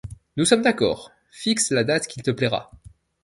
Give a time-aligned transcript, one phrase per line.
[0.35, 2.71] Nous sommes d’accord, fixe la date qui te plaira.